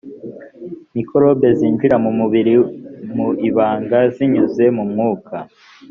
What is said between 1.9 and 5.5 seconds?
mu mubiri mu ibanga zinyuze mu mwuka